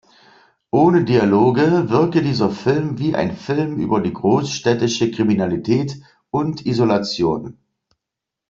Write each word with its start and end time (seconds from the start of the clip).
Ohne 0.71 1.03
Dialoge 1.03 1.91
wirke 1.91 2.23
dieser 2.23 2.49
Film 2.49 2.97
wie 2.97 3.13
ein 3.15 3.35
Film 3.37 3.77
über 3.79 4.01
die 4.01 4.11
großstädtische 4.11 5.11
Kriminalität 5.11 6.01
und 6.31 6.65
Isolation. 6.65 7.59